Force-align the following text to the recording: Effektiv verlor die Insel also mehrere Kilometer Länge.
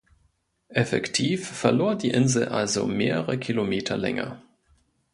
Effektiv 0.69 1.47
verlor 1.47 1.93
die 1.93 2.09
Insel 2.09 2.47
also 2.49 2.87
mehrere 2.87 3.37
Kilometer 3.37 3.97
Länge. 3.97 4.41